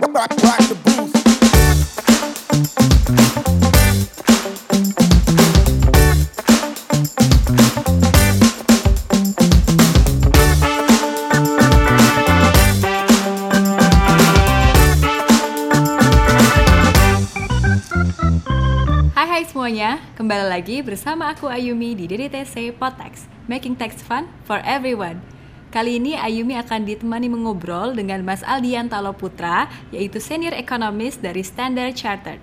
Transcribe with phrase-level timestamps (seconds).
[19.34, 25.33] Hai semuanya, kembali lagi bersama aku Ayumi di DDTC Potex, Making Tax Fun for Everyone.
[25.74, 31.98] Kali ini Ayumi akan ditemani mengobrol dengan Mas Aldian Taloputra, yaitu Senior Economist dari Standard
[31.98, 32.38] Chartered.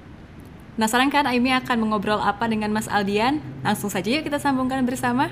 [0.74, 3.38] Penasaran kan Ayumi akan mengobrol apa dengan Mas Aldian?
[3.62, 5.30] Langsung saja yuk kita sambungkan bersama.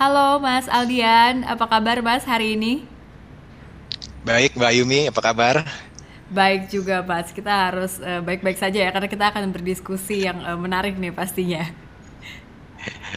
[0.00, 2.88] Halo Mas Aldian, apa kabar Mas hari ini?
[4.24, 5.60] Baik, Mbak Yumi, apa kabar?
[6.32, 10.56] Baik juga Mas, kita harus eh, baik-baik saja ya karena kita akan berdiskusi yang eh,
[10.56, 11.68] menarik nih pastinya.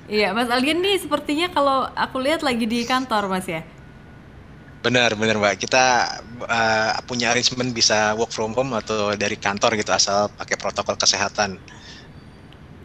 [0.05, 3.65] Iya, Mas Aldian nih sepertinya kalau aku lihat lagi di kantor Mas ya.
[4.85, 5.55] Benar, benar Mbak.
[5.65, 5.85] Kita
[6.45, 11.57] uh, punya arrangement bisa work from home atau dari kantor gitu asal pakai protokol kesehatan.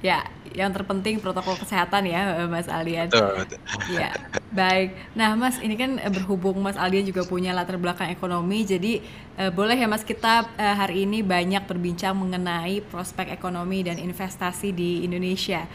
[0.00, 0.24] Ya,
[0.56, 3.12] yang terpenting protokol kesehatan ya eh, Mas Aldian.
[3.12, 3.60] Betul, betul.
[3.92, 4.16] Ya,
[4.48, 4.96] baik.
[5.12, 9.04] Nah, Mas, ini kan eh, berhubung Mas Aldian juga punya latar belakang ekonomi, jadi
[9.36, 14.72] eh, boleh ya Mas kita eh, hari ini banyak berbincang mengenai prospek ekonomi dan investasi
[14.72, 15.68] di Indonesia.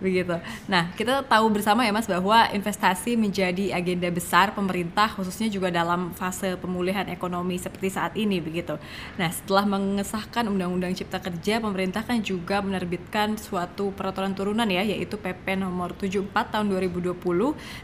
[0.00, 0.32] Begitu.
[0.64, 6.16] Nah, kita tahu bersama ya Mas bahwa investasi menjadi agenda besar pemerintah khususnya juga dalam
[6.16, 8.80] fase pemulihan ekonomi seperti saat ini begitu.
[9.20, 15.20] Nah, setelah mengesahkan Undang-Undang Cipta Kerja, pemerintah kan juga menerbitkan suatu peraturan turunan ya yaitu
[15.20, 17.20] PP nomor 74 tahun 2020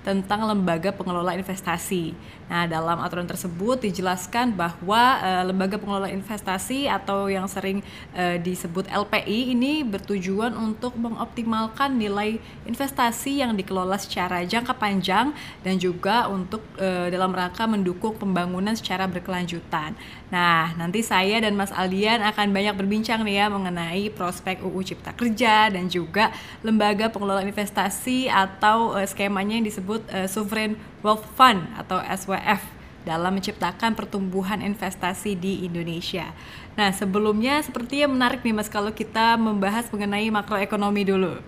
[0.01, 2.17] tentang lembaga pengelola investasi.
[2.49, 7.85] Nah, dalam aturan tersebut dijelaskan bahwa eh, lembaga pengelola investasi atau yang sering
[8.17, 15.35] eh, disebut LPI ini bertujuan untuk mengoptimalkan nilai investasi yang dikelola secara jangka panjang
[15.67, 19.99] dan juga untuk eh, dalam rangka mendukung pembangunan secara berkelanjutan.
[20.31, 25.11] Nah, nanti saya dan Mas Aldian akan banyak berbincang nih ya mengenai prospek UU Cipta
[25.13, 26.31] Kerja dan juga
[26.63, 33.39] lembaga pengelola investasi atau eh, skemanya yang disebut eh, Sovereign Wealth Fund atau SWF dalam
[33.39, 36.35] menciptakan pertumbuhan investasi di Indonesia.
[36.75, 41.39] Nah, sebelumnya sepertinya menarik nih Mas kalau kita membahas mengenai makroekonomi dulu.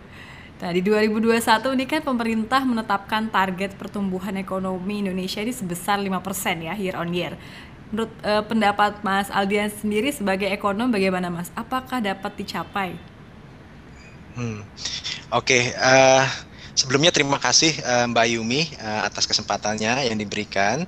[0.58, 6.74] Nah, di 2021 ini kan pemerintah menetapkan target pertumbuhan ekonomi Indonesia ini sebesar 5% ya
[6.74, 7.38] year on year.
[7.94, 11.54] Menurut eh, pendapat Mas Aldian sendiri sebagai ekonom bagaimana Mas?
[11.54, 12.98] Apakah dapat dicapai?
[14.34, 14.66] Hmm.
[15.30, 16.24] Oke, eh,
[16.75, 20.82] sebelumnya terima kasih eh, Mbak Yumi eh, atas kesempatannya yang diberikan.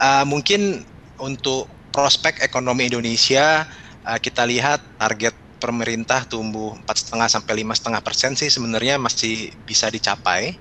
[0.00, 0.88] Eh, mungkin
[1.20, 3.68] untuk prospek ekonomi Indonesia
[4.08, 10.58] eh, kita lihat target pemerintah tumbuh 4,5 sampai 5,5 persen sih sebenarnya masih bisa dicapai.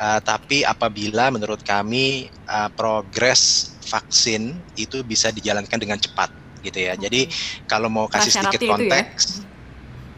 [0.00, 6.34] Eh, tapi apabila menurut kami eh, progres vaksin itu bisa dijalankan dengan cepat
[6.66, 6.98] gitu ya.
[6.98, 7.30] Jadi
[7.70, 8.74] kalau mau kasih sedikit Prasyaratnya itu ya?
[8.74, 9.24] konteks,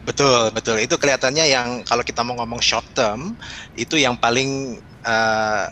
[0.03, 0.83] Betul, betul.
[0.83, 3.39] Itu kelihatannya yang kalau kita mau ngomong short term,
[3.71, 4.75] itu yang paling
[5.07, 5.65] eh,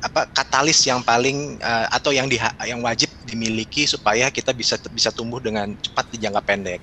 [0.00, 5.12] apa katalis yang paling eh, atau yang diha- yang wajib dimiliki supaya kita bisa bisa
[5.12, 6.80] tumbuh dengan cepat di jangka pendek.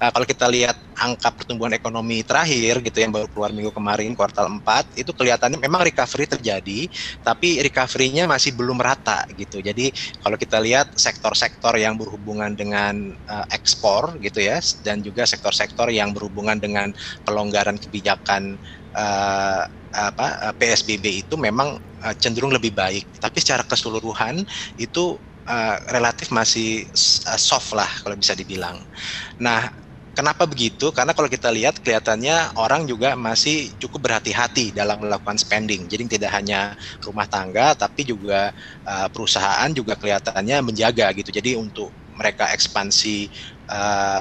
[0.00, 4.48] Eh, kalau kita lihat angka pertumbuhan ekonomi terakhir gitu yang baru keluar minggu kemarin kuartal
[4.48, 6.88] 4 itu kelihatannya memang recovery terjadi,
[7.20, 9.60] tapi recovery-nya masih belum rata gitu.
[9.60, 9.92] Jadi
[10.24, 16.16] kalau kita lihat sektor-sektor yang berhubungan dengan eh, ekspor gitu ya dan juga sektor-sektor yang
[16.16, 16.88] berhubungan dengan
[17.28, 18.56] pelonggaran kebijakan
[18.96, 24.42] eh, apa PSBB itu memang eh, cenderung lebih baik tapi secara keseluruhan
[24.78, 25.18] itu
[25.48, 28.78] eh, relatif masih eh, soft lah kalau bisa dibilang.
[29.40, 29.68] Nah,
[30.16, 30.92] kenapa begitu?
[30.92, 35.88] Karena kalau kita lihat kelihatannya orang juga masih cukup berhati-hati dalam melakukan spending.
[35.88, 38.52] Jadi tidak hanya rumah tangga tapi juga
[38.86, 41.30] uh, perusahaan juga kelihatannya menjaga gitu.
[41.32, 43.32] Jadi untuk mereka ekspansi
[43.72, 44.20] uh,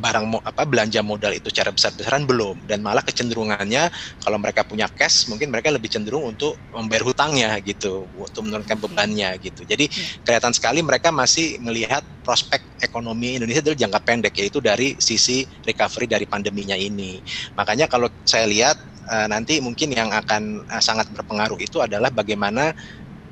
[0.00, 3.88] barang mo- apa belanja modal itu secara besar-besaran belum dan malah kecenderungannya
[4.18, 9.38] kalau mereka punya cash mungkin mereka lebih cenderung untuk membayar hutangnya gitu untuk menurunkan bebannya
[9.38, 9.62] gitu.
[9.62, 9.86] Jadi
[10.26, 16.08] kelihatan sekali mereka masih melihat prospek ekonomi Indonesia dari jangka pendek yaitu dari sisi recovery
[16.08, 17.20] dari pandeminya ini.
[17.54, 18.76] Makanya kalau saya lihat
[19.12, 22.72] eh, nanti mungkin yang akan eh, sangat berpengaruh itu adalah bagaimana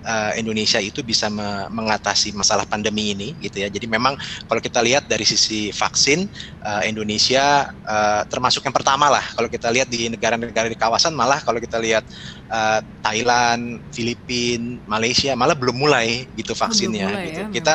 [0.05, 3.69] eh, Indonesia itu bisa me- mengatasi masalah pandemi ini gitu ya.
[3.71, 4.15] Jadi memang
[4.51, 6.27] kalau kita lihat dari sisi vaksin
[6.67, 11.41] eh, Indonesia eh, termasuk yang pertama lah kalau kita lihat di negara-negara di kawasan malah
[11.43, 12.05] kalau kita lihat
[12.51, 17.39] eh, Thailand, Filipina, Malaysia malah belum mulai gitu vaksinnya mulai gitu.
[17.43, 17.75] ya, kita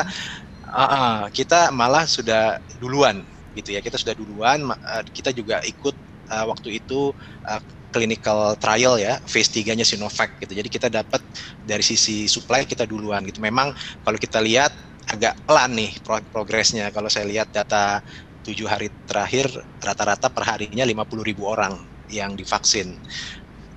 [0.68, 3.24] ah, ah, kita malah sudah duluan
[3.56, 3.80] gitu ya.
[3.82, 5.94] Kita sudah duluan eh, kita juga ikut
[6.32, 7.12] eh, waktu itu
[7.48, 10.52] eh, clinical trial ya, phase 3-nya Sinovac gitu.
[10.52, 11.20] Jadi kita dapat
[11.64, 13.40] dari sisi supply kita duluan gitu.
[13.40, 13.72] Memang
[14.04, 14.70] kalau kita lihat
[15.08, 15.92] agak pelan nih
[16.32, 16.92] progresnya.
[16.92, 18.04] Kalau saya lihat data
[18.44, 19.50] tujuh hari terakhir
[19.82, 21.76] rata-rata per harinya 50 ribu orang
[22.08, 22.96] yang divaksin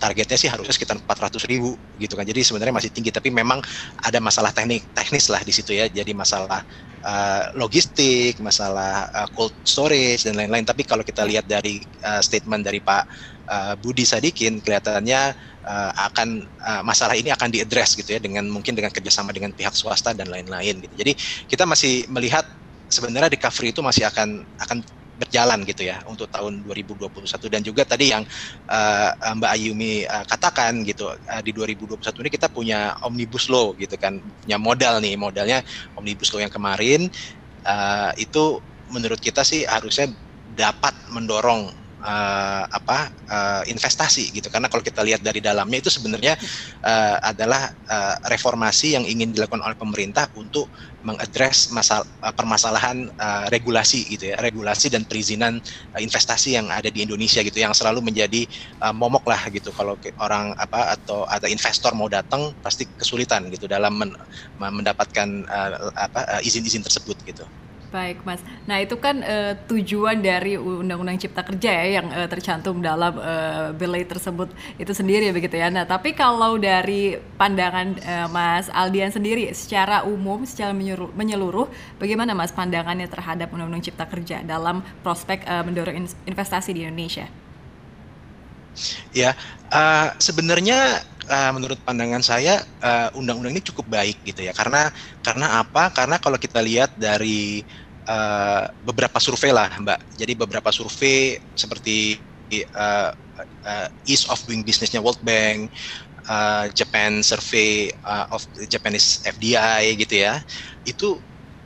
[0.02, 3.62] targetnya sih harusnya sekitar 400 ribu gitu kan jadi sebenarnya masih tinggi tapi memang
[4.02, 6.66] ada masalah teknik teknis lah di situ ya jadi masalah
[7.06, 12.66] uh, logistik masalah uh, cold storage dan lain-lain tapi kalau kita lihat dari uh, statement
[12.66, 13.04] dari Pak
[13.52, 15.36] uh, Budi Sadikin kelihatannya
[15.68, 19.76] uh, akan uh, masalah ini akan diadres gitu ya dengan mungkin dengan kerjasama dengan pihak
[19.76, 20.96] swasta dan lain-lain gitu.
[20.96, 21.12] Jadi
[21.52, 22.48] kita masih melihat
[22.88, 24.80] sebenarnya recovery itu masih akan akan
[25.22, 27.14] berjalan gitu ya untuk tahun 2021
[27.54, 28.26] dan juga tadi yang
[28.66, 33.94] uh, Mbak Ayumi uh, katakan gitu uh, di 2021 ini kita punya omnibus law gitu
[34.02, 35.62] kan punya modal nih modalnya
[35.94, 37.06] omnibus law yang kemarin
[37.70, 38.58] uh, itu
[38.90, 40.10] menurut kita sih harusnya
[40.58, 41.70] dapat mendorong
[42.02, 44.50] uh, apa uh, investasi gitu.
[44.50, 46.36] Karena kalau kita lihat dari dalamnya itu sebenarnya
[46.84, 50.70] uh, adalah uh, reformasi yang ingin dilakukan oleh pemerintah untuk
[51.02, 52.06] mengadres masalah
[52.38, 54.36] permasalahan uh, regulasi gitu ya.
[54.42, 55.58] Regulasi dan perizinan
[55.94, 58.46] uh, investasi yang ada di Indonesia gitu yang selalu menjadi
[58.86, 59.70] uh, momok lah gitu.
[59.74, 64.12] Kalau orang apa atau ada investor mau datang pasti kesulitan gitu dalam men,
[64.58, 67.46] mendapatkan uh, apa izin-izin uh, tersebut gitu.
[67.92, 68.40] Baik, Mas.
[68.64, 73.76] Nah, itu kan uh, tujuan dari Undang-Undang Cipta Kerja ya yang uh, tercantum dalam uh,
[73.76, 74.48] belai tersebut
[74.80, 75.68] itu sendiri begitu ya.
[75.68, 81.68] Nah, tapi kalau dari pandangan uh, Mas Aldian sendiri secara umum, secara menyeluruh, menyeluruh
[82.00, 87.28] bagaimana Mas pandangannya terhadap Undang-Undang Cipta Kerja dalam prospek uh, mendorong investasi di Indonesia?
[89.12, 89.36] Ya,
[89.68, 92.62] uh, sebenarnya uh, menurut pandangan saya
[93.14, 94.54] undang-undang uh, ini cukup baik gitu ya.
[94.56, 94.90] Karena
[95.22, 95.92] karena apa?
[95.94, 97.62] Karena kalau kita lihat dari
[98.08, 100.00] uh, beberapa survei lah, Mbak.
[100.18, 102.18] Jadi beberapa survei seperti
[102.74, 103.12] uh,
[103.66, 105.70] uh, Ease of Doing Businessnya World Bank,
[106.28, 110.42] uh, Japan Survey uh, of Japanese FDI gitu ya,
[110.86, 111.22] itu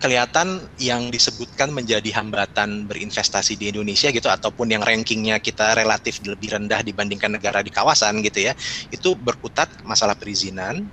[0.05, 6.53] kelihatan yang disebutkan menjadi hambatan berinvestasi di Indonesia gitu ataupun yang rankingnya kita relatif lebih
[6.53, 8.53] rendah dibandingkan negara di kawasan gitu ya
[8.93, 10.85] itu berkutat masalah perizinan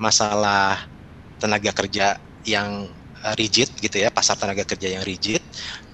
[0.00, 0.88] masalah
[1.36, 2.16] tenaga kerja
[2.48, 2.88] yang
[3.24, 5.40] Uh, rigid gitu ya pasar tenaga kerja yang rigid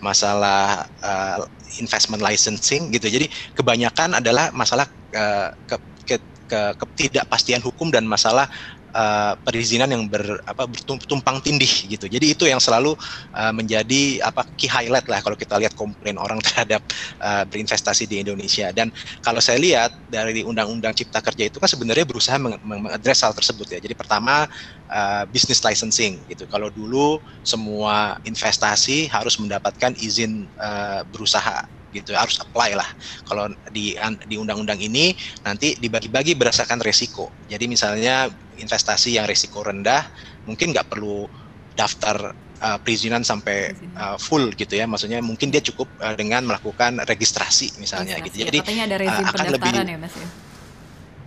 [0.03, 1.39] masalah uh,
[1.79, 3.07] investment licensing gitu.
[3.07, 6.17] Jadi kebanyakan adalah masalah uh, ke, ke,
[6.51, 8.51] ke ketidakpastian hukum dan masalah
[8.95, 12.07] uh, perizinan yang ber apa bertumpang tindih gitu.
[12.07, 12.95] Jadi itu yang selalu
[13.35, 16.83] uh, menjadi apa key highlight lah kalau kita lihat komplain orang terhadap
[17.23, 18.71] uh, berinvestasi di Indonesia.
[18.75, 18.91] Dan
[19.23, 23.79] kalau saya lihat dari undang-undang Cipta Kerja itu kan sebenarnya berusaha mengadres hal tersebut ya.
[23.79, 24.47] Jadi pertama
[24.91, 26.45] uh, business licensing gitu.
[26.51, 32.87] Kalau dulu semua investasi harus mendapatkan izin uh, berusaha gitu harus apply lah
[33.27, 33.95] kalau di
[34.27, 40.07] di undang-undang ini nanti dibagi-bagi berdasarkan resiko jadi misalnya investasi yang resiko rendah
[40.47, 41.27] mungkin nggak perlu
[41.75, 47.03] daftar uh, perizinan sampai uh, full gitu ya maksudnya mungkin dia cukup uh, dengan melakukan
[47.09, 50.29] registrasi misalnya registrasi, gitu jadi ada uh, akan lebih ya mas ya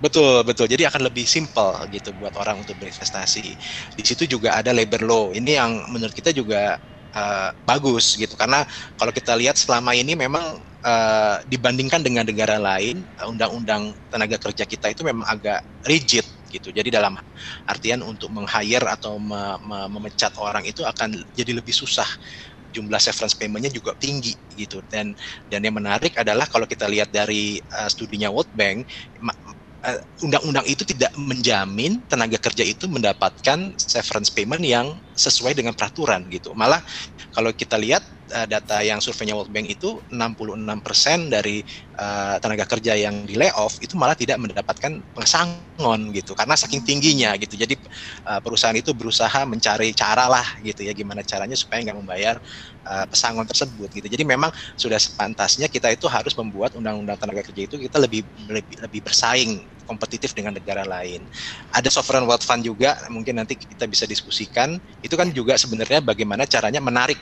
[0.03, 0.67] Betul, betul.
[0.67, 3.47] Jadi akan lebih simple gitu buat orang untuk berinvestasi.
[3.95, 5.25] Di situ juga ada labor law.
[5.31, 6.75] Ini yang menurut kita juga
[7.15, 8.33] uh, bagus gitu.
[8.35, 8.65] Karena
[8.97, 14.91] kalau kita lihat selama ini memang uh, dibandingkan dengan negara lain undang-undang tenaga kerja kita
[14.91, 16.69] itu memang agak rigid gitu.
[16.69, 17.17] Jadi dalam
[17.65, 22.05] artian untuk meng-hire atau me me memecat orang itu akan jadi lebih susah.
[22.73, 24.81] Jumlah severance paymentnya juga tinggi gitu.
[24.89, 25.13] Dan
[25.45, 28.89] dan yang menarik adalah kalau kita lihat dari uh, studinya World Bank
[30.23, 36.25] undang-undang uh, itu tidak menjamin tenaga kerja itu mendapatkan severance payment yang sesuai dengan peraturan
[36.31, 36.55] gitu.
[36.55, 36.79] Malah
[37.35, 38.01] kalau kita lihat
[38.33, 41.61] uh, data yang surveinya World Bank itu 66% dari
[41.97, 46.89] uh, tenaga kerja yang di layoff itu malah tidak mendapatkan pesangon gitu karena saking hmm.
[46.89, 47.59] tingginya gitu.
[47.59, 47.77] Jadi
[48.25, 52.35] uh, perusahaan itu berusaha mencari cara lah gitu ya gimana caranya supaya nggak membayar
[52.87, 54.07] uh, pesangon tersebut gitu.
[54.09, 54.49] Jadi memang
[54.79, 59.72] sudah sepantasnya kita itu harus membuat undang-undang tenaga kerja itu kita lebih lebih, lebih bersaing
[59.83, 61.27] kompetitif dengan negara lain.
[61.71, 64.75] Ada sovereign wealth fund juga mungkin nanti kita bisa diskusikan.
[65.03, 67.19] Itu kan juga sebenarnya bagaimana caranya menarik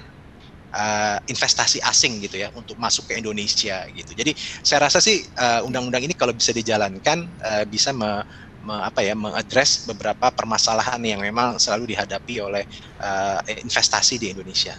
[0.73, 4.11] uh, investasi asing gitu ya untuk masuk ke Indonesia gitu.
[4.15, 4.31] Jadi
[4.63, 8.23] saya rasa sih uh, undang-undang ini kalau bisa dijalankan uh, bisa me,
[8.63, 12.63] me, apa ya mengadres beberapa permasalahan yang memang selalu dihadapi oleh
[13.03, 14.75] uh, investasi di Indonesia.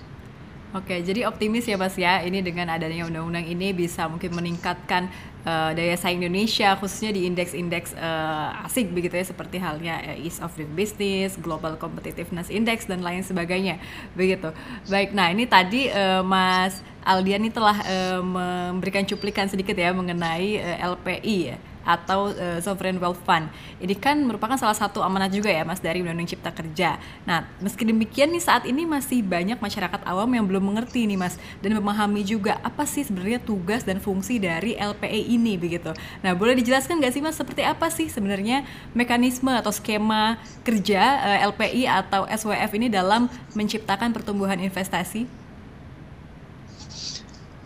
[0.73, 5.05] Oke, jadi optimis ya Mas ya, ini dengan adanya undang-undang ini bisa mungkin meningkatkan
[5.45, 10.41] uh, daya saing Indonesia khususnya di indeks-indeks uh, asing begitu ya seperti halnya uh, Ease
[10.41, 13.77] of Doing Business, Global Competitiveness Index dan lain sebagainya
[14.17, 14.49] begitu.
[14.89, 20.57] Baik, nah ini tadi uh, Mas Aldian ini telah uh, memberikan cuplikan sedikit ya mengenai
[20.57, 23.51] uh, LPI ya atau uh, Sovereign Wealth Fund.
[23.83, 26.99] Ini kan merupakan salah satu amanat juga ya Mas dari Undang-Undang Cipta Kerja.
[27.27, 31.37] Nah, meski demikian nih saat ini masih banyak masyarakat awam yang belum mengerti nih Mas
[31.61, 35.91] dan memahami juga apa sih sebenarnya tugas dan fungsi dari LPE ini begitu.
[36.23, 38.63] Nah, boleh dijelaskan nggak sih Mas seperti apa sih sebenarnya
[38.95, 43.27] mekanisme atau skema kerja uh, eh, LPI atau SWF ini dalam
[43.59, 45.27] menciptakan pertumbuhan investasi?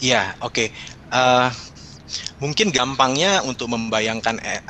[0.01, 0.53] Ya, oke.
[0.53, 0.69] Okay.
[1.09, 1.76] Uh, eh,
[2.41, 4.61] mungkin gampangnya untuk membayangkan eh,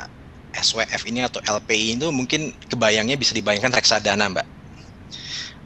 [0.55, 4.47] SWF ini atau LPI itu mungkin kebayangnya bisa dibayangkan reksadana, Mbak.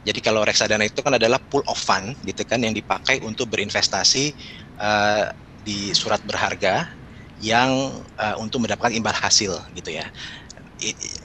[0.02, 4.34] Jadi kalau reksadana itu kan adalah pool of fund gitu kan yang dipakai untuk berinvestasi
[4.82, 5.30] uh,
[5.62, 6.90] di surat berharga
[7.38, 10.10] yang uh, untuk mendapatkan imbal hasil gitu ya.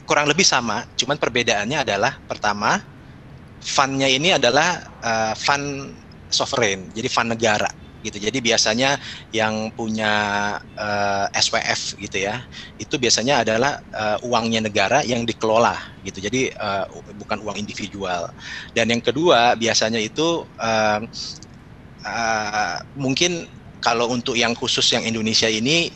[0.06, 2.78] Kurang lebih sama, cuman perbedaannya adalah pertama
[3.58, 5.98] fundnya ini adalah uh, fund
[6.30, 7.70] sovereign, jadi fund negara
[8.08, 8.18] gitu.
[8.18, 8.96] Jadi biasanya
[9.36, 10.14] yang punya
[10.80, 12.42] uh, eh, SWF gitu ya,
[12.80, 16.24] itu biasanya adalah uh, uangnya negara yang dikelola gitu.
[16.24, 16.88] Jadi uh,
[17.20, 18.32] bukan uang individual.
[18.72, 21.00] Dan yang kedua biasanya itu uh,
[22.08, 23.46] uh, mungkin
[23.84, 25.92] kalau untuk yang khusus yang Indonesia ini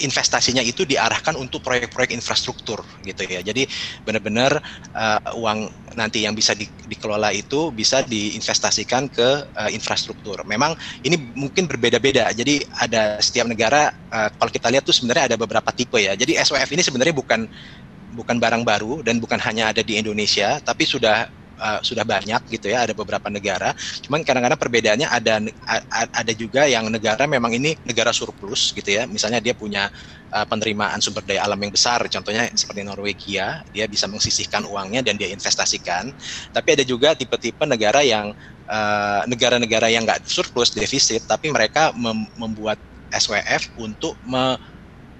[0.00, 3.42] investasinya itu diarahkan untuk proyek-proyek infrastruktur gitu ya.
[3.44, 3.66] Jadi
[4.02, 4.62] benar-benar
[4.94, 10.42] uh, uang nanti yang bisa di, dikelola itu bisa diinvestasikan ke uh, infrastruktur.
[10.46, 12.30] Memang ini mungkin berbeda-beda.
[12.30, 16.14] Jadi ada setiap negara uh, kalau kita lihat tuh sebenarnya ada beberapa tipe ya.
[16.14, 17.44] Jadi SWF ini sebenarnya bukan
[18.18, 21.28] bukan barang baru dan bukan hanya ada di Indonesia, tapi sudah
[21.58, 23.74] uh, sudah banyak gitu ya ada beberapa negara.
[24.06, 25.42] Cuman kadang-kadang perbedaannya ada
[26.14, 29.04] ada juga yang negara memang ini negara surplus gitu ya.
[29.04, 29.90] Misalnya dia punya
[30.32, 32.00] uh, penerimaan sumber daya alam yang besar.
[32.08, 36.14] Contohnya seperti Norwegia dia bisa mengsisihkan uangnya dan dia investasikan.
[36.54, 38.32] Tapi ada juga tipe-tipe negara yang
[38.70, 42.78] uh, negara-negara uh, yang nggak surplus defisit tapi mereka mem membuat
[43.12, 44.56] SWF untuk me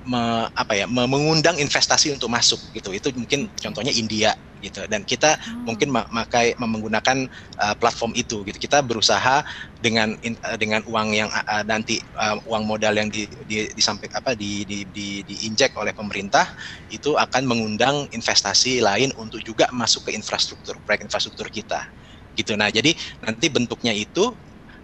[0.09, 2.93] me, apa ya me, mengundang investasi untuk masuk gitu.
[2.95, 5.65] Itu mungkin contohnya India gitu dan kita hmm.
[5.65, 9.43] mungkin memakai menggunakan uh, platform itu gitu kita berusaha
[9.79, 14.21] dengan in, uh, dengan uang yang uh, nanti uh, uang modal yang di, di, disampaikan
[14.21, 16.51] apa di, di, di, diinjek oleh pemerintah
[16.91, 21.87] itu akan mengundang investasi lain untuk juga masuk ke infrastruktur proyek infrastruktur kita
[22.35, 24.35] gitu nah jadi nanti bentuknya itu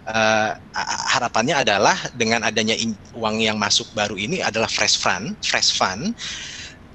[0.05, 0.51] uh,
[1.15, 2.77] harapannya adalah dengan adanya
[3.17, 6.13] uang yang masuk baru ini adalah fresh fund, fresh fund.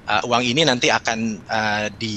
[0.00, 2.16] Uh, uang ini nanti akan uh, di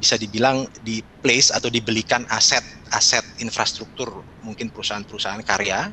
[0.00, 5.92] bisa dibilang di place atau dibelikan aset-aset infrastruktur mungkin perusahaan-perusahaan karya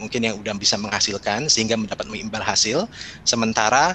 [0.00, 2.88] mungkin yang udah bisa menghasilkan sehingga mendapat imbal hasil
[3.22, 3.94] sementara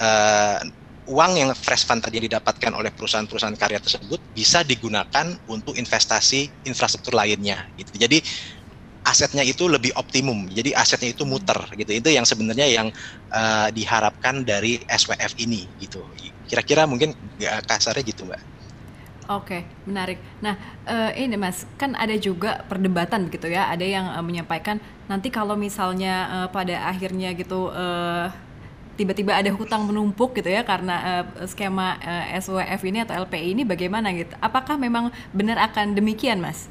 [0.00, 0.58] uh,
[1.06, 7.18] uang yang fresh fund tadi didapatkan oleh perusahaan-perusahaan karya tersebut bisa digunakan untuk investasi infrastruktur
[7.18, 7.98] lainnya gitu.
[7.98, 8.22] Jadi
[9.02, 10.46] asetnya itu lebih optimum.
[10.50, 11.90] Jadi asetnya itu muter gitu.
[11.90, 12.88] Itu yang sebenarnya yang
[13.30, 16.02] uh, diharapkan dari SWF ini gitu.
[16.46, 18.42] Kira-kira mungkin ya, kasarnya gitu, Mbak.
[19.30, 20.18] Oke, menarik.
[20.42, 23.70] Nah, uh, ini Mas, kan ada juga perdebatan gitu ya.
[23.70, 28.28] Ada yang uh, menyampaikan nanti kalau misalnya uh, pada akhirnya gitu uh,
[28.98, 33.62] tiba-tiba ada hutang menumpuk gitu ya karena uh, skema uh, SWF ini atau LPI ini
[33.64, 34.34] bagaimana gitu?
[34.42, 36.68] Apakah memang benar akan demikian, Mas?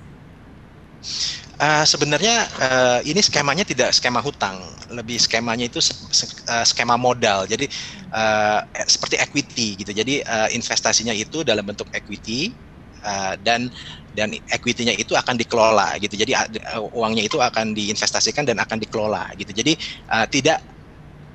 [1.61, 7.45] Uh, sebenarnya uh, ini skemanya tidak skema hutang, lebih skemanya itu uh, skema modal.
[7.45, 7.69] Jadi
[8.09, 9.93] uh, seperti equity gitu.
[9.93, 12.57] Jadi uh, investasinya itu dalam bentuk equity
[13.05, 13.69] uh, dan
[14.17, 16.17] dan equity-nya itu akan dikelola gitu.
[16.17, 19.53] Jadi uh, uangnya itu akan diinvestasikan dan akan dikelola gitu.
[19.53, 19.77] Jadi
[20.09, 20.65] uh, tidak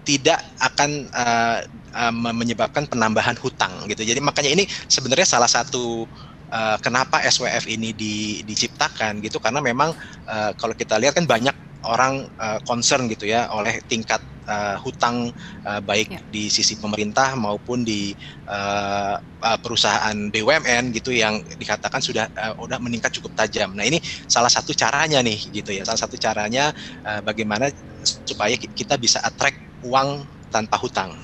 [0.03, 1.63] tidak akan uh,
[1.95, 4.03] uh, menyebabkan penambahan hutang gitu.
[4.03, 6.07] Jadi makanya ini sebenarnya salah satu
[6.51, 9.95] uh, kenapa SWF ini di, diciptakan gitu karena memang
[10.29, 11.55] uh, kalau kita lihat kan banyak
[11.87, 15.31] orang uh, concern gitu ya oleh tingkat uh, hutang
[15.67, 16.21] uh, baik ya.
[16.27, 18.15] di sisi pemerintah maupun di
[18.51, 23.75] uh, uh, perusahaan BUMN gitu yang dikatakan sudah uh, udah meningkat cukup tajam.
[23.75, 26.75] Nah ini salah satu caranya nih gitu ya salah satu caranya
[27.07, 27.71] uh, bagaimana
[28.03, 31.15] supaya kita bisa attract uang tanpa hutang.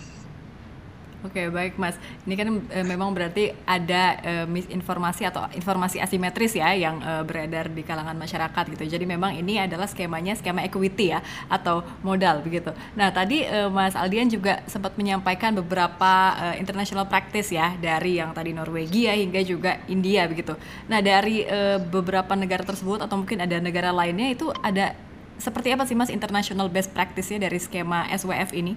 [1.23, 1.95] Oke, baik Mas.
[2.26, 7.71] Ini kan e, memang berarti ada e, misinformasi atau informasi asimetris ya yang e, beredar
[7.71, 8.99] di kalangan masyarakat gitu.
[8.99, 12.75] Jadi memang ini adalah skemanya skema equity ya atau modal begitu.
[12.99, 18.35] Nah, tadi e, Mas Aldian juga sempat menyampaikan beberapa e, international practice ya dari yang
[18.35, 20.59] tadi Norwegia hingga juga India begitu.
[20.91, 24.99] Nah, dari e, beberapa negara tersebut atau mungkin ada negara lainnya itu ada
[25.38, 28.75] seperti apa sih Mas international best practice-nya dari skema SWF ini?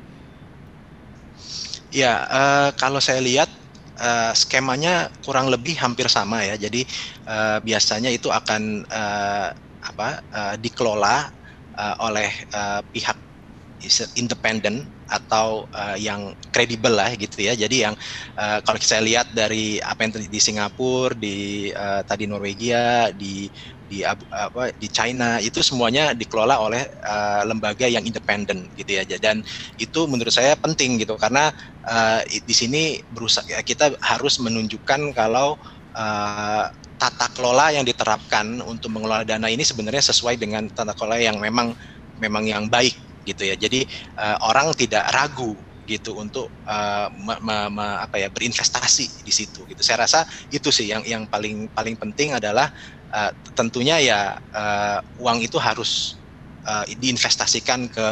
[1.96, 3.48] Ya, uh, kalau saya lihat
[4.04, 6.60] uh, skemanya kurang lebih hampir sama ya.
[6.60, 6.84] Jadi
[7.24, 9.48] uh, biasanya itu akan uh,
[9.80, 11.32] apa uh, dikelola
[11.80, 13.16] uh, oleh uh, pihak
[14.18, 17.54] independen atau uh, yang kredibel lah gitu ya.
[17.56, 17.96] Jadi yang
[18.36, 23.48] uh, kalau saya lihat dari apa yang di Singapura, di uh, tadi Norwegia, di
[23.86, 29.46] di apa di China itu semuanya dikelola oleh uh, lembaga yang independen gitu ya dan
[29.78, 31.54] itu menurut saya penting gitu karena
[31.86, 35.56] uh, di sini berusaha kita harus menunjukkan kalau
[35.96, 36.66] uh,
[36.96, 41.76] tata kelola yang diterapkan untuk mengelola dana ini sebenarnya sesuai dengan tata kelola yang memang
[42.18, 42.96] memang yang baik
[43.28, 43.56] gitu ya.
[43.60, 43.84] Jadi
[44.18, 47.38] uh, orang tidak ragu gitu untuk uh, me,
[47.70, 49.82] me, apa ya berinvestasi di situ gitu.
[49.86, 52.72] Saya rasa itu sih yang yang paling paling penting adalah
[53.14, 54.20] uh, tentunya ya
[54.54, 56.18] uh, uang itu harus
[56.66, 58.08] uh, diinvestasikan ke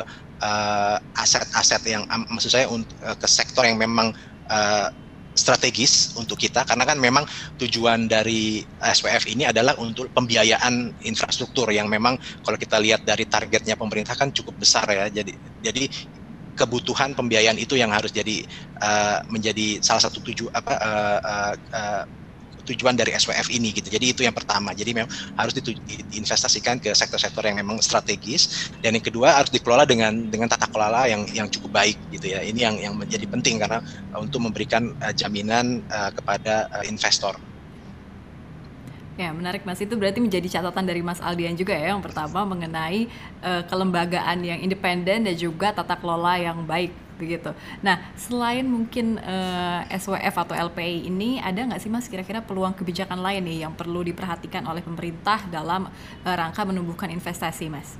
[1.15, 4.11] aset-aset uh, yang um, maksud saya uh, ke sektor yang memang
[4.51, 4.91] uh,
[5.33, 6.61] strategis untuk kita.
[6.63, 7.25] Karena kan memang
[7.57, 13.73] tujuan dari SWF ini adalah untuk pembiayaan infrastruktur yang memang kalau kita lihat dari targetnya
[13.75, 15.09] pemerintah kan cukup besar ya.
[15.09, 15.33] Jadi
[15.63, 15.89] jadi
[16.53, 18.45] kebutuhan pembiayaan itu yang harus jadi
[18.77, 22.03] uh, menjadi salah satu tujuan apa uh, uh, uh,
[22.63, 23.87] tujuan dari SWF ini gitu.
[23.91, 24.71] Jadi itu yang pertama.
[24.71, 30.31] Jadi memang harus diinvestasikan ke sektor-sektor yang memang strategis dan yang kedua harus dikelola dengan
[30.31, 32.39] dengan tata kelola yang yang cukup baik gitu ya.
[32.41, 33.83] Ini yang yang menjadi penting karena
[34.15, 37.35] uh, untuk memberikan uh, jaminan uh, kepada uh, investor.
[39.13, 39.77] Ya, menarik Mas.
[39.77, 41.93] Itu berarti menjadi catatan dari Mas Aldian juga ya.
[41.93, 43.05] Yang pertama mengenai
[43.45, 47.53] uh, kelembagaan yang independen dan juga tata kelola yang baik begitu.
[47.85, 52.73] Nah, selain mungkin uh, eh, SWF atau LPI ini, ada nggak sih Mas kira-kira peluang
[52.73, 57.95] kebijakan lain nih yang perlu diperhatikan oleh pemerintah dalam uh, rangka menumbuhkan investasi, Mas?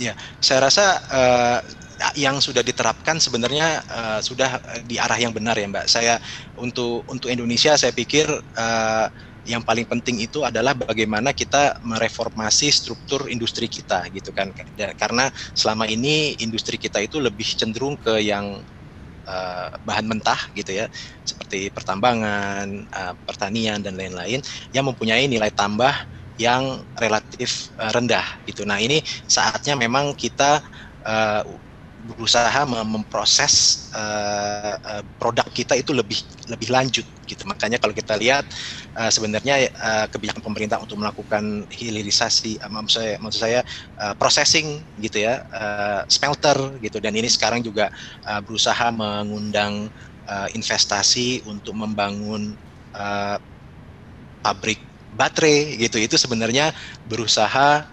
[0.00, 1.60] Ya, saya rasa uh,
[2.18, 4.58] yang sudah diterapkan sebenarnya uh, sudah
[4.88, 5.86] di arah yang benar ya, Mbak.
[5.86, 6.18] Saya
[6.58, 8.26] untuk untuk Indonesia saya pikir
[8.58, 9.06] uh,
[9.42, 14.54] yang paling penting itu adalah bagaimana kita mereformasi struktur industri kita gitu kan
[14.94, 18.62] karena selama ini industri kita itu lebih cenderung ke yang
[19.26, 20.86] uh, bahan mentah gitu ya
[21.22, 24.42] seperti pertambangan, uh, pertanian dan lain-lain
[24.74, 25.94] yang mempunyai nilai tambah
[26.38, 28.66] yang relatif uh, rendah gitu.
[28.66, 30.62] Nah ini saatnya memang kita
[31.06, 31.42] uh,
[32.02, 36.18] berusaha memproses uh, uh, produk kita itu lebih
[36.50, 37.46] lebih lanjut gitu.
[37.46, 38.42] Makanya kalau kita lihat
[38.98, 43.60] uh, sebenarnya uh, kebijakan pemerintah untuk melakukan hilirisasi uh, maksud saya maksud saya
[44.02, 46.98] uh, processing gitu ya uh, smelter gitu.
[46.98, 47.86] Dan ini sekarang juga
[48.26, 49.86] uh, berusaha mengundang
[50.26, 52.58] uh, investasi untuk membangun
[52.98, 53.38] uh,
[54.42, 54.82] pabrik
[55.14, 56.02] baterai gitu.
[56.02, 56.74] Itu sebenarnya
[57.06, 57.86] berusaha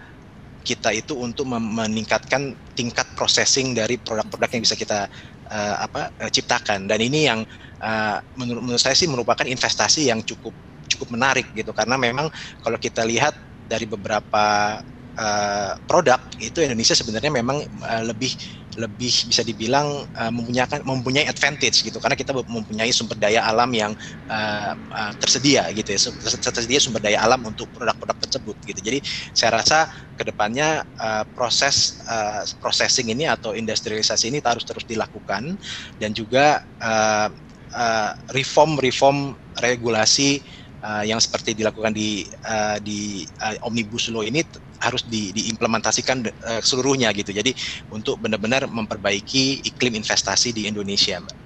[0.60, 5.08] kita itu untuk meningkatkan tingkat processing dari produk-produk yang bisa kita
[5.48, 6.86] uh, apa uh, ciptakan.
[6.86, 7.40] Dan ini yang
[7.80, 10.52] uh, menurut menurut saya sih merupakan investasi yang cukup
[10.86, 11.72] cukup menarik gitu.
[11.72, 12.28] Karena memang
[12.60, 13.32] kalau kita lihat
[13.66, 14.78] dari beberapa
[15.16, 18.34] uh, produk itu Indonesia sebenarnya memang uh, lebih
[18.78, 21.98] lebih bisa dibilang uh, mempunyai mempunyai advantage gitu.
[21.98, 23.92] Karena kita mempunyai sumber daya alam yang
[24.30, 25.98] uh, uh, tersedia gitu ya.
[26.38, 28.80] Tersedia sumber daya alam untuk produk-produk tersebut gitu.
[28.80, 28.98] Jadi
[29.34, 35.56] saya rasa ke depannya uh, proses uh, processing ini atau industrialisasi ini harus terus dilakukan
[35.96, 37.32] dan juga uh,
[37.74, 39.18] uh, reform reform
[39.58, 40.44] regulasi
[40.84, 44.44] uh, yang seperti dilakukan di uh, di uh, omnibus law ini
[44.80, 47.30] harus di, diimplementasikan uh, seluruhnya gitu.
[47.30, 47.52] Jadi
[47.92, 51.36] untuk benar-benar memperbaiki iklim investasi di Indonesia, Mbak.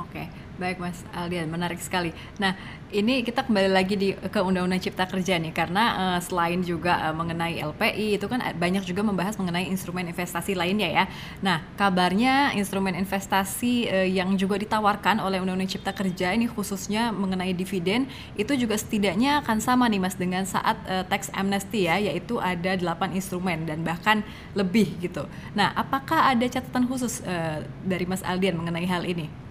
[0.00, 0.31] Oke.
[0.62, 2.14] Baik Mas Aldian, menarik sekali.
[2.38, 2.54] Nah,
[2.94, 7.10] ini kita kembali lagi di ke Undang-Undang Cipta Kerja nih, karena uh, selain juga uh,
[7.10, 11.04] mengenai LPI itu kan banyak juga membahas mengenai instrumen investasi lainnya ya.
[11.42, 17.58] Nah, kabarnya instrumen investasi uh, yang juga ditawarkan oleh Undang-Undang Cipta Kerja ini khususnya mengenai
[17.58, 18.06] dividen
[18.38, 22.78] itu juga setidaknya akan sama nih Mas dengan saat uh, tax amnesty ya, yaitu ada
[22.78, 24.22] 8 instrumen dan bahkan
[24.54, 25.26] lebih gitu.
[25.58, 29.41] Nah, apakah ada catatan khusus uh, dari Mas Aldian mengenai hal ini?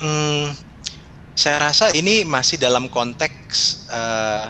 [0.00, 0.56] Hmm,
[1.36, 4.48] saya rasa ini masih dalam konteks uh,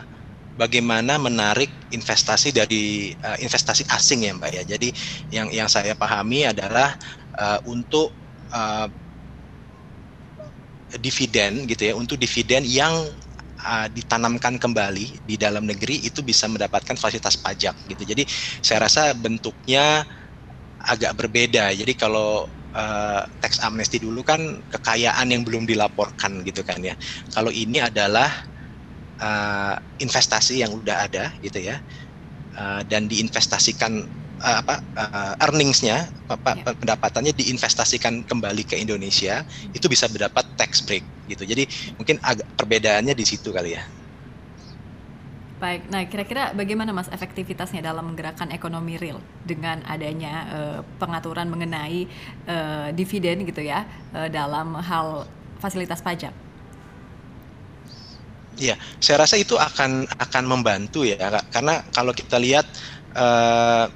[0.54, 4.62] bagaimana menarik investasi dari uh, investasi asing ya Mbak ya.
[4.76, 4.88] Jadi
[5.34, 6.94] yang yang saya pahami adalah
[7.38, 8.14] uh, untuk
[8.54, 8.86] uh,
[10.98, 12.94] dividen gitu ya, untuk dividen yang
[13.92, 18.08] ditanamkan kembali di dalam negeri itu bisa mendapatkan fasilitas pajak gitu.
[18.08, 18.24] Jadi
[18.64, 20.00] saya rasa bentuknya
[20.80, 21.68] agak berbeda.
[21.76, 26.94] Jadi kalau uh, tax amnesty dulu kan kekayaan yang belum dilaporkan gitu kan ya.
[27.32, 28.30] Kalau ini adalah
[29.20, 31.78] uh, investasi yang udah ada gitu ya
[32.56, 34.00] uh, dan diinvestasikan
[34.40, 36.72] uh, apa uh, earningsnya apa ya.
[36.78, 41.46] pendapatannya diinvestasikan kembali ke Indonesia itu bisa mendapat tax break gitu.
[41.46, 41.68] Jadi
[42.00, 43.82] mungkin agak perbedaannya di situ kali ya.
[45.60, 52.08] Baik, nah kira-kira bagaimana Mas efektivitasnya dalam menggerakkan ekonomi real dengan adanya uh, pengaturan mengenai
[52.48, 53.84] uh, dividen gitu ya
[54.16, 55.28] uh, dalam hal
[55.60, 56.32] fasilitas pajak?
[58.56, 61.20] Iya, saya rasa itu akan akan membantu ya,
[61.52, 62.64] karena kalau kita lihat
[63.12, 63.92] uh,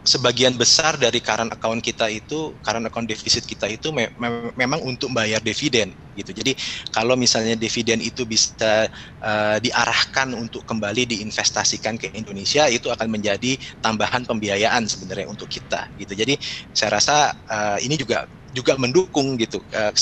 [0.00, 4.80] sebagian besar dari current account kita itu current account defisit kita itu me me memang
[4.80, 6.32] untuk bayar dividen gitu.
[6.32, 6.56] Jadi
[6.88, 8.88] kalau misalnya dividen itu bisa
[9.20, 15.92] uh, diarahkan untuk kembali diinvestasikan ke Indonesia itu akan menjadi tambahan pembiayaan sebenarnya untuk kita
[16.00, 16.16] gitu.
[16.16, 16.34] Jadi
[16.72, 19.94] saya rasa uh, ini juga juga mendukung gitu uh,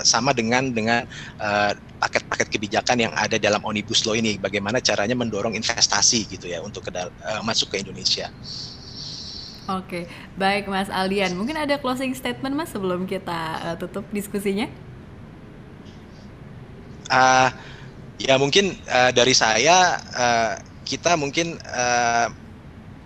[0.00, 1.04] sama dengan dengan
[2.00, 6.64] paket-paket uh, kebijakan yang ada dalam omnibus law ini bagaimana caranya mendorong investasi gitu ya
[6.64, 8.32] untuk ke uh, masuk ke Indonesia.
[9.70, 11.38] Oke, baik Mas Aldian.
[11.38, 14.66] Mungkin ada closing statement Mas sebelum kita uh, tutup diskusinya?
[17.06, 17.52] Uh,
[18.18, 22.26] ya mungkin uh, dari saya uh, kita mungkin uh,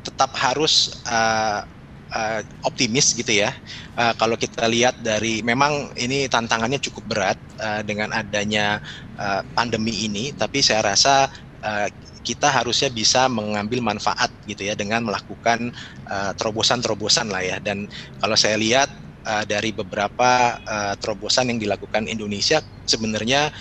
[0.01, 1.69] tetap harus uh,
[2.17, 3.53] uh, optimis gitu ya.
[3.93, 8.81] Uh, kalau kita lihat dari memang ini tantangannya cukup berat uh, dengan adanya
[9.21, 11.29] uh, pandemi ini, tapi saya rasa
[11.61, 11.89] uh,
[12.27, 15.71] kita harusnya bisa mengambil manfaat gitu ya dengan melakukan
[16.11, 17.87] uh, terobosan-terobosan lah ya dan
[18.19, 18.91] kalau saya lihat
[19.23, 23.55] uh, dari beberapa uh, terobosan yang dilakukan Indonesia sebenarnya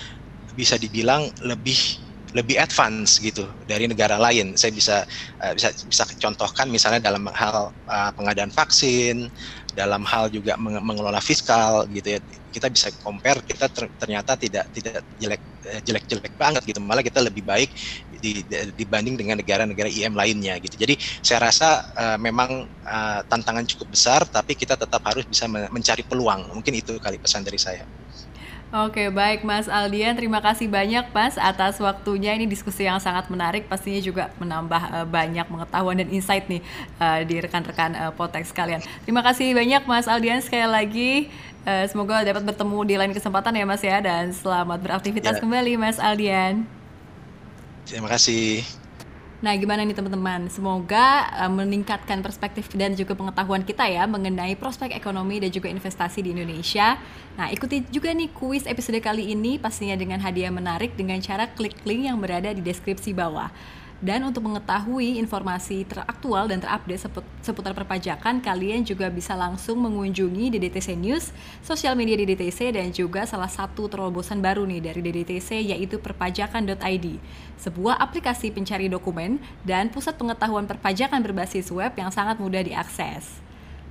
[0.58, 1.78] bisa dibilang lebih
[2.36, 4.60] lebih advance gitu dari negara lain.
[4.60, 4.98] Saya bisa
[5.40, 9.32] uh, bisa bisa contohkan misalnya dalam hal uh, pengadaan vaksin,
[9.72, 12.20] dalam hal juga mengelola fiskal gitu ya
[12.56, 13.68] kita bisa compare kita
[14.00, 15.42] ternyata tidak tidak jelek
[15.84, 17.68] jelek jelek banget gitu malah kita lebih baik
[18.24, 18.40] di,
[18.80, 24.24] dibanding dengan negara-negara IM lainnya gitu jadi saya rasa uh, memang uh, tantangan cukup besar
[24.24, 27.84] tapi kita tetap harus bisa mencari peluang mungkin itu kali pesan dari saya.
[28.76, 32.36] Oke, baik Mas Aldian, terima kasih banyak Mas atas waktunya.
[32.36, 36.60] Ini diskusi yang sangat menarik, pastinya juga menambah uh, banyak pengetahuan dan insight nih
[37.00, 38.84] uh, di rekan-rekan uh, Potex kalian.
[39.08, 41.12] Terima kasih banyak Mas Aldian sekali lagi.
[41.66, 45.42] Uh, semoga dapat bertemu di lain kesempatan ya Mas ya dan selamat beraktivitas ya.
[45.42, 46.62] kembali Mas Aldian.
[47.90, 48.62] Terima kasih.
[49.42, 50.46] Nah, gimana nih teman-teman?
[50.50, 56.22] Semoga uh, meningkatkan perspektif dan juga pengetahuan kita ya mengenai prospek ekonomi dan juga investasi
[56.22, 57.02] di Indonesia.
[57.34, 61.82] Nah, ikuti juga nih kuis episode kali ini pastinya dengan hadiah menarik dengan cara klik
[61.82, 63.50] link yang berada di deskripsi bawah.
[64.06, 67.10] Dan untuk mengetahui informasi teraktual dan terupdate
[67.42, 71.34] seputar perpajakan, kalian juga bisa langsung mengunjungi DDTC News,
[71.66, 77.08] sosial media DDTC, dan juga salah satu terobosan baru nih dari DDTC yaitu perpajakan.id,
[77.58, 83.42] sebuah aplikasi pencari dokumen dan pusat pengetahuan perpajakan berbasis web yang sangat mudah diakses.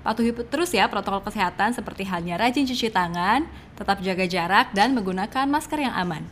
[0.06, 5.50] Patuhi terus ya protokol kesehatan seperti halnya rajin cuci tangan, tetap jaga jarak, dan menggunakan
[5.50, 6.22] masker yang aman.